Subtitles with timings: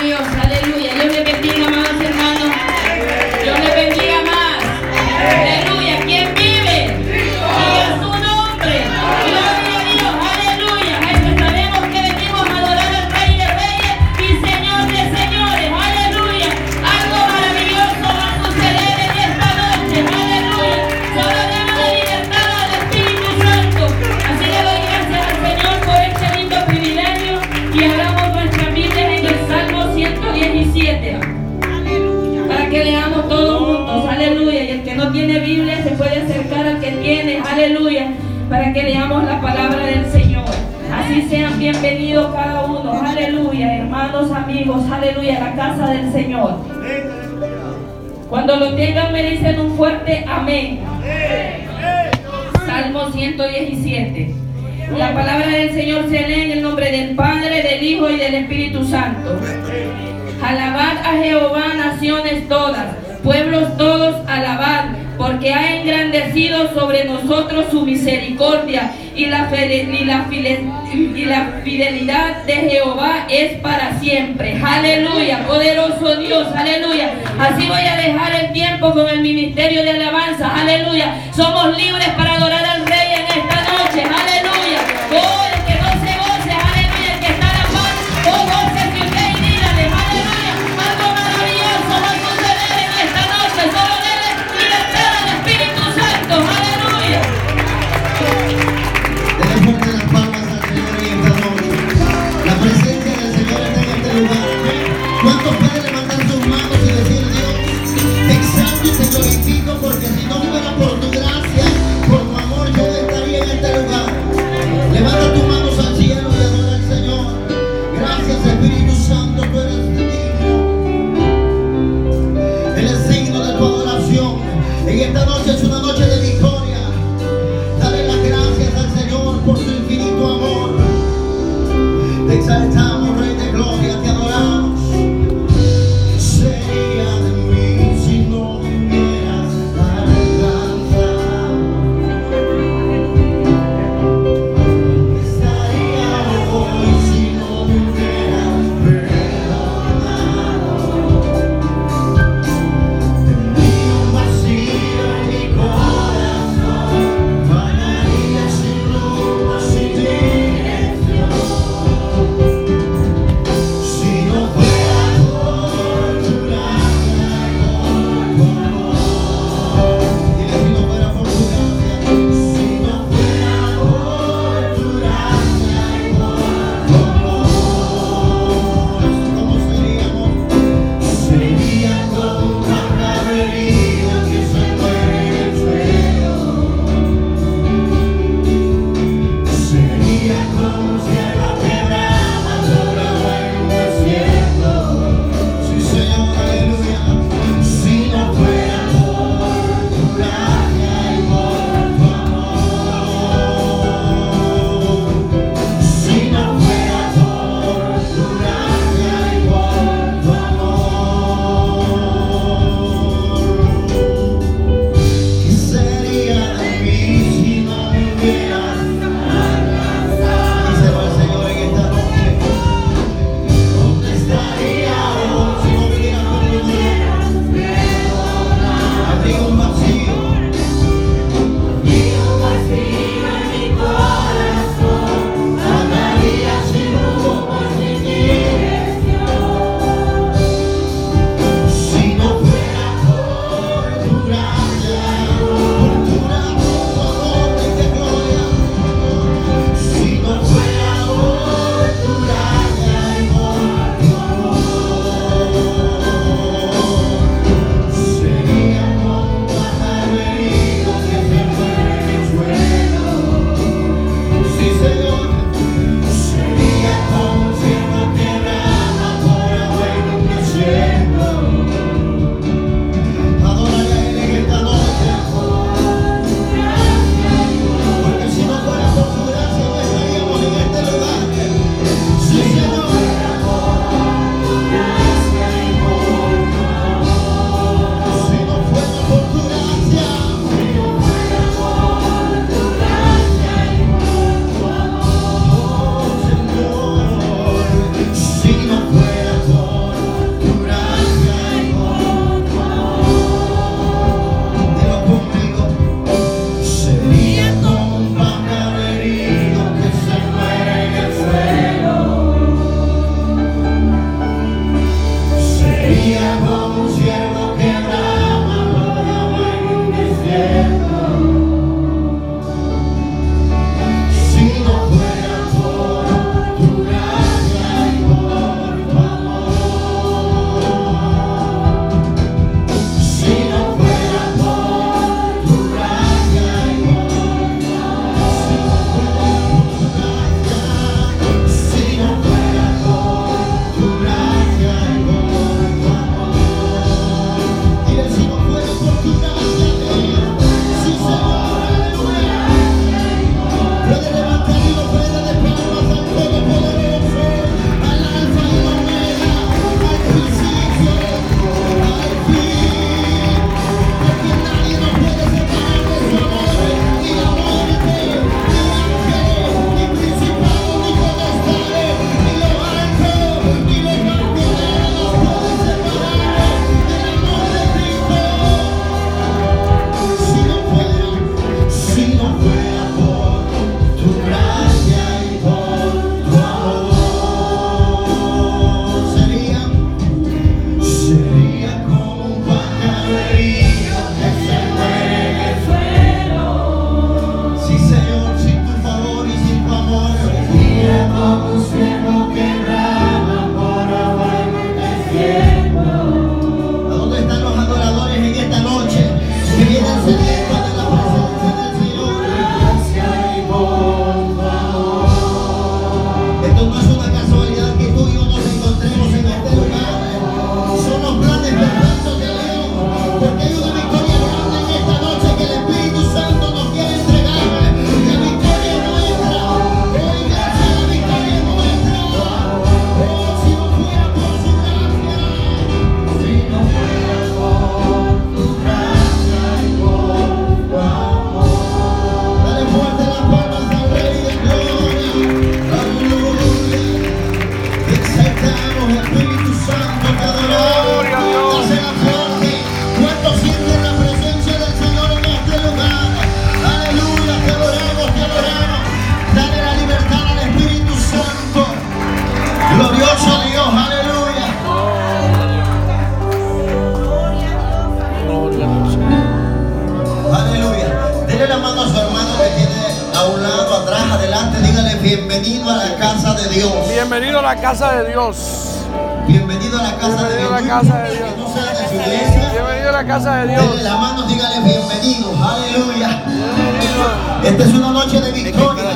[0.00, 0.77] Dios, aleluya.
[44.26, 46.56] amigos, aleluya, a la casa del Señor.
[48.28, 50.80] Cuando lo tengan me dicen un fuerte amén.
[52.66, 54.34] Salmo 117.
[54.96, 58.34] La palabra del Señor se lee en el nombre del Padre, del Hijo y del
[58.34, 59.38] Espíritu Santo.
[60.42, 64.87] Alabad a Jehová, naciones todas, pueblos todos, alabad
[65.18, 69.48] porque ha engrandecido sobre nosotros su misericordia y la,
[71.64, 74.60] fidelidad de Jehová es para siempre.
[74.64, 77.14] Aleluya, poderoso Dios, aleluya.
[77.38, 81.16] Así voy a dejar el tiempo con el ministerio de alabanza, aleluya.
[81.34, 82.67] Somos libres para adorar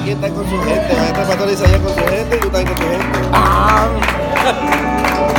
[0.02, 0.94] quien está con su gente.
[0.96, 3.18] Maestra Pastor Isaías con su gente y tú estás con tu gente.
[3.32, 3.86] Ah,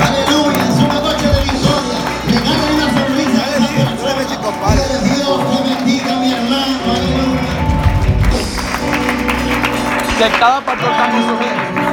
[0.08, 0.64] Aleluya.
[0.64, 2.00] Es una noche de victoria.
[2.28, 3.60] Regale una sonrisa a esa
[4.04, 4.62] Dale, chico, persona.
[4.62, 4.84] padre.
[5.04, 6.78] Dios te bendiga, mi hermano.
[6.94, 7.42] Aleluya.
[10.18, 11.93] que cada pastor está con su gente.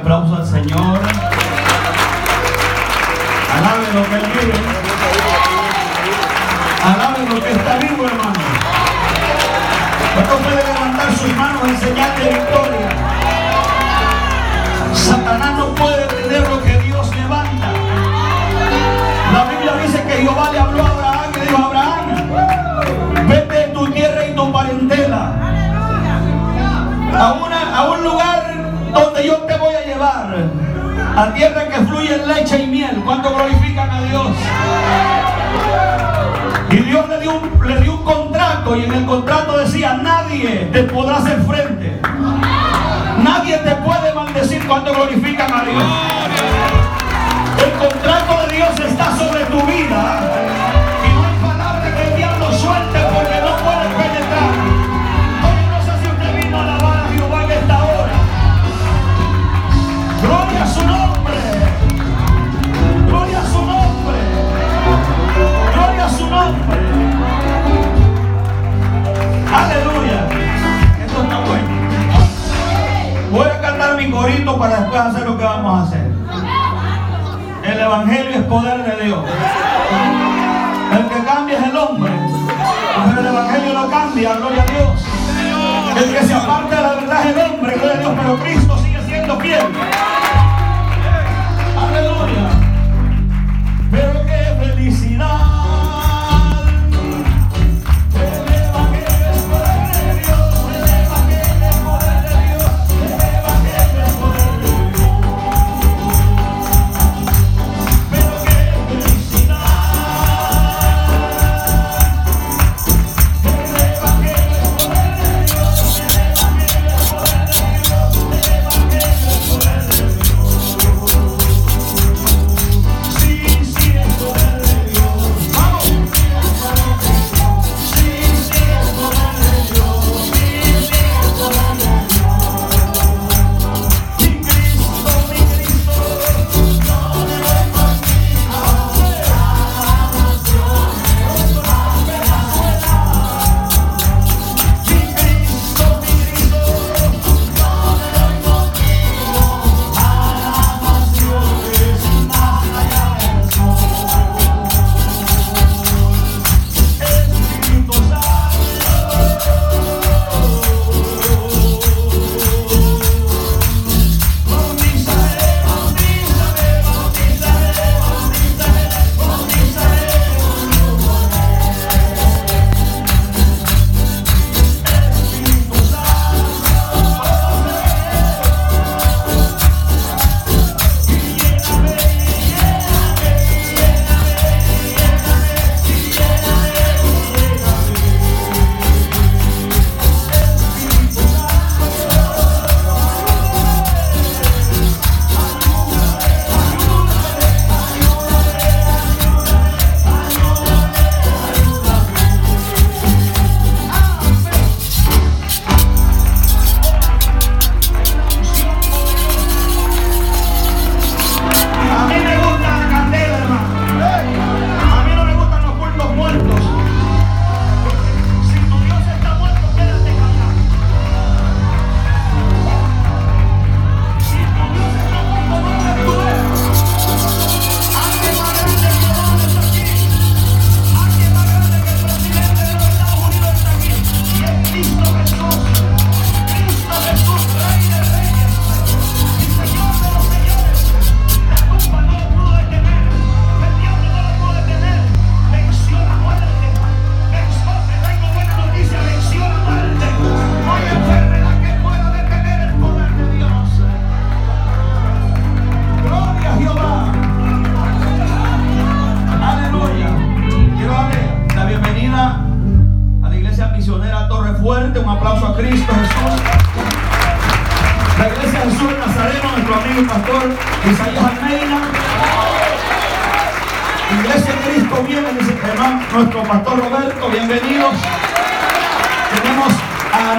[0.00, 0.98] aplauso al Señor.
[3.56, 4.58] Alaben lo que Él vive.
[6.92, 8.40] Alaben lo que está vivo, hermano.
[10.14, 12.88] ¿Cuánto puede levantar sus manos en señal victoria?
[14.94, 17.68] Satanás no puede tener lo que Dios levanta.
[19.32, 23.90] La Biblia dice que Jehová le habló a Abraham y dijo, Abraham, vete de tu
[23.92, 25.32] tierra y tu parentela
[27.18, 28.29] a, una, a un lugar
[30.02, 33.02] a tierra que fluye leche y miel.
[33.04, 34.28] ¿Cuánto glorifican a Dios?
[36.70, 40.70] Y Dios le dio, un, le dio un contrato y en el contrato decía, nadie
[40.72, 42.00] te podrá hacer frente.
[43.22, 45.84] Nadie te puede maldecir cuando glorifican a Dios.
[47.62, 50.79] El contrato de Dios está sobre tu vida.
[69.52, 70.20] Aleluya.
[71.04, 71.68] Esto está bueno.
[73.30, 76.10] Voy a cantar mi corito para después hacer lo que vamos a hacer.
[77.62, 79.24] El Evangelio es poder de Dios.
[80.92, 82.12] El que cambia es el hombre.
[83.06, 85.06] Pero el Evangelio no cambia, gloria a Dios.
[85.96, 88.12] El que se aparta de la verdad es el hombre, gloria a Dios.
[88.16, 89.66] Pero Cristo sigue siendo fiel.
[91.78, 92.59] Aleluya.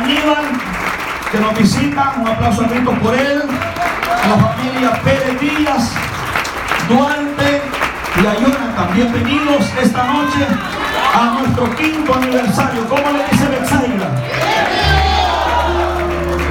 [0.02, 0.46] Aníbal,
[1.32, 2.14] que nos visita.
[2.18, 3.44] Un aplauso a Cristo por él.
[4.24, 5.94] A la familia Pérez Díaz,
[6.90, 7.62] Duarte
[8.16, 10.46] y a Bienvenidos esta noche
[11.14, 12.88] a nuestro quinto aniversario.
[12.90, 14.10] ¿Cómo le dice Bexaira?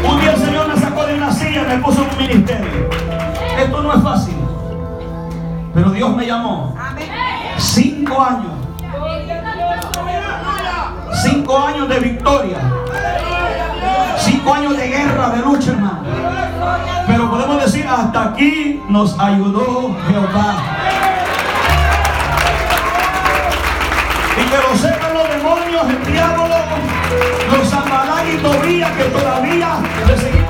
[0.04, 2.90] Un día el Señor me sacó de una silla, y me puso en un ministerio.
[3.58, 4.36] Esto no es fácil.
[5.74, 6.76] Pero Dios me llamó.
[7.58, 8.52] Cinco años.
[11.22, 12.58] Cinco años de victoria
[14.30, 16.02] cinco años de guerra, de lucha, hermano.
[17.06, 20.56] Pero podemos decir, hasta aquí nos ayudó Jehová.
[24.36, 26.44] Y que lo sepan los demonios, el diablo,
[27.56, 29.68] los Zambalán y Tobías que todavía
[30.06, 30.49] le seguimos.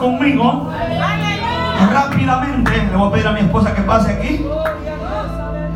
[0.00, 0.68] conmigo.
[1.92, 4.46] Rápidamente, le voy a pedir a mi esposa que pase aquí.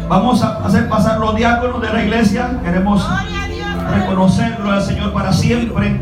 [0.09, 2.59] Vamos a hacer pasar los diáconos de la iglesia.
[2.63, 3.07] Queremos
[3.93, 6.01] reconocerlo al Señor para siempre.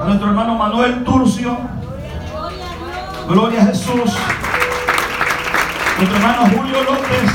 [0.00, 1.56] A nuestro hermano Manuel Turcio.
[3.28, 4.16] Gloria a Jesús.
[5.98, 7.30] Nuestro hermano Julio López.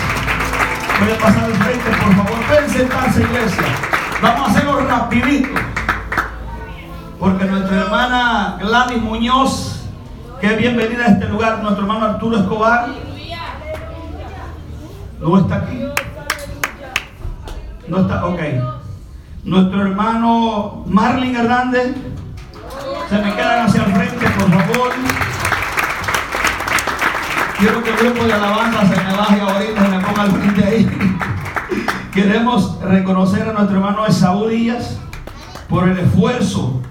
[1.00, 2.46] Puede pasar al frente, por favor.
[2.48, 3.63] Pueden sentarse, iglesia.
[4.22, 5.77] Vamos a hacerlo rapidito.
[7.20, 9.82] Porque nuestra hermana Gladys Muñoz,
[10.40, 12.90] que es bienvenida a este lugar, nuestro hermano Arturo Escobar,
[15.20, 15.84] no está aquí.
[17.88, 18.40] No está, ok.
[19.44, 21.96] Nuestro hermano Marlin Hernández,
[23.10, 24.90] se me quedan hacia el frente, por favor.
[27.58, 30.64] Quiero que el grupo de alabanza se me baje ahorita, se me ponga al frente
[30.64, 31.10] ahí.
[32.14, 35.00] Queremos reconocer a nuestro hermano Esaú Díaz
[35.68, 36.84] por el esfuerzo.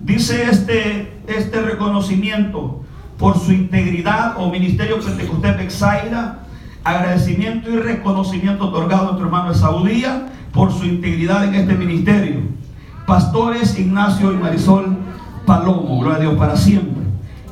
[0.00, 2.82] Dice este, este reconocimiento
[3.18, 6.38] por su integridad o Ministerio Pentecostés Bexaira,
[6.82, 12.40] agradecimiento y reconocimiento otorgado a nuestro hermano Esaú Díaz por su integridad en este ministerio.
[13.06, 14.96] Pastores Ignacio y Marisol
[15.44, 17.04] Palomo, gloria a Dios para siempre.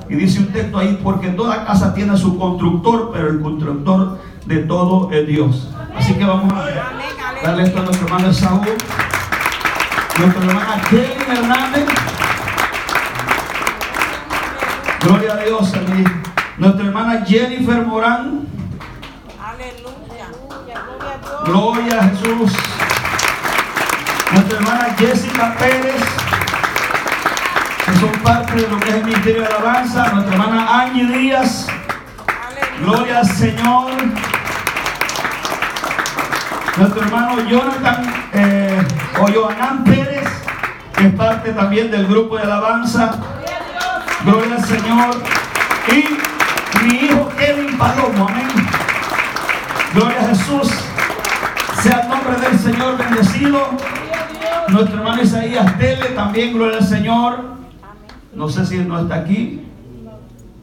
[0.09, 4.59] Y dice un texto ahí, porque toda casa tiene su constructor, pero el constructor de
[4.59, 5.71] todo es Dios.
[5.95, 8.67] Así que vamos a darle esto a nuestro hermano Saúl,
[10.19, 11.98] nuestra hermana Kelly Hernández.
[15.09, 15.73] Gloria a Dios.
[16.59, 18.47] Nuestra hermana Jennifer Morán.
[21.47, 22.53] Gloria a Jesús.
[24.33, 26.05] Nuestra hermana Jessica Pérez
[27.87, 31.67] que son parte de lo que es el Ministerio de Alabanza, nuestra hermana Angie Díaz,
[32.83, 33.93] gloria al Señor,
[36.77, 38.83] nuestro hermano Jonathan eh,
[39.19, 40.29] o Joanán Pérez,
[40.93, 43.38] que es parte también del grupo de alabanza,
[44.25, 45.11] gloria al Señor,
[45.89, 48.49] y mi hijo Kevin Palomo, amén,
[49.95, 50.71] gloria a Jesús,
[51.83, 53.71] sea el nombre del Señor bendecido,
[54.69, 57.59] nuestro hermano Isaías Tele, también gloria al Señor.
[58.35, 59.65] No sé si él no está aquí.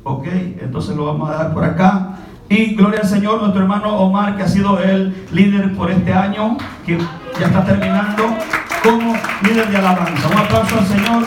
[0.04, 0.28] Ok,
[0.62, 2.10] entonces lo vamos a dar por acá.
[2.48, 6.58] Y gloria al Señor, nuestro hermano Omar, que ha sido el líder por este año,
[6.86, 7.00] que
[7.40, 8.36] ya está terminando
[8.84, 10.28] como líder de alabanza.
[10.28, 11.26] Un aplauso al Señor.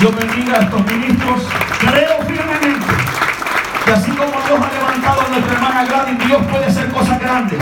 [0.00, 1.42] Dios bendiga a estos ministros.
[1.80, 2.86] Creo firmemente
[3.84, 7.58] que así como Dios ha levantado a nuestra hermana Gladys, Dios puede hacer cosas grandes.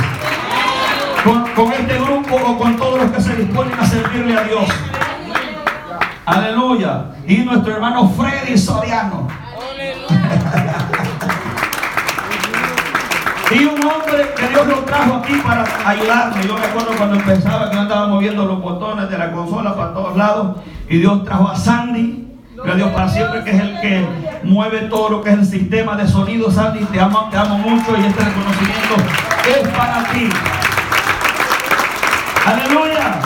[1.24, 4.68] Con, con este grupo o con todos los que se disponen a servirle a Dios.
[6.26, 7.06] Aleluya.
[7.26, 9.28] Y nuestro hermano Freddy Soriano.
[13.50, 16.46] y un hombre que Dios lo trajo aquí para ayudarme.
[16.46, 19.94] Yo me acuerdo cuando empezaba que yo andaba moviendo los botones de la consola para
[19.94, 20.56] todos lados.
[20.88, 22.25] Y Dios trajo a Sandy.
[22.64, 24.06] Que Dios para siempre que es el que
[24.42, 26.50] mueve todo lo que es el sistema de sonido.
[26.50, 28.96] Sandy, te amo, te amo mucho y este reconocimiento
[29.46, 30.28] es para ti.
[32.46, 33.20] Aleluya.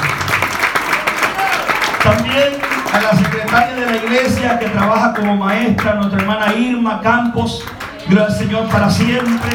[2.03, 2.55] También
[2.93, 7.65] a la secretaria de la iglesia que trabaja como maestra, nuestra hermana Irma Campos.
[8.09, 9.51] Gloria al Señor para siempre.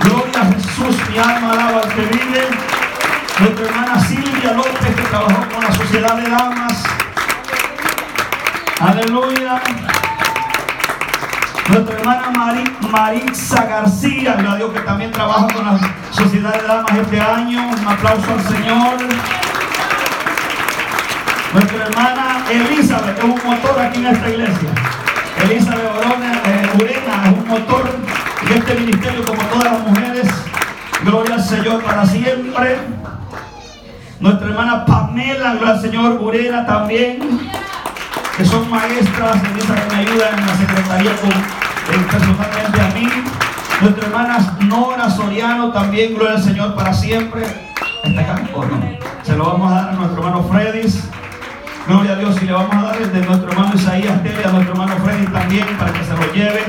[0.00, 2.48] Gloria a Jesús, mi alma alaba al que vive.
[3.38, 3.95] Nuestra hermana
[8.80, 9.60] Aleluya.
[11.68, 15.78] Nuestra hermana Mari- Maritza García, gloria Dios que también trabaja con la
[16.12, 17.68] sociedad de damas este año.
[17.68, 18.96] Un aplauso al Señor.
[21.52, 24.68] Nuestra hermana Elizabeth es un motor aquí en esta iglesia.
[25.42, 27.88] Elizabeth Orona, eh, Urena es un motor
[28.42, 30.28] en este ministerio como todas las mujeres.
[31.02, 32.78] Gloria al Señor para siempre.
[34.20, 37.50] Nuestra hermana Pamela, gloria al Señor Urena también,
[38.36, 43.08] que son maestras, Elizabeth me ayudan en la secretaría con, personalmente a mí.
[43.80, 47.44] Nuestra hermana Nora Soriano también, gloria al Señor para siempre.
[48.04, 48.80] ¿Está acá o no?
[49.22, 51.08] Se lo vamos a dar a nuestro hermano Fredis.
[51.86, 54.48] Gloria a Dios y le vamos a dar el de nuestro hermano Isaías Tele, a
[54.50, 56.64] nuestro hermano Freddy también para que se lo lleve.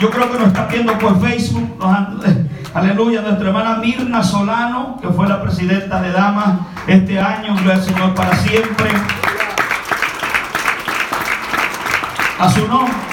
[0.00, 1.78] Yo, creo que nos está viendo por Facebook.
[2.74, 7.54] Aleluya, nuestra hermana Mirna Solano, que fue la presidenta de Damas este año.
[7.54, 8.90] Gloria al Señor para siempre.
[12.42, 13.11] A su nombre.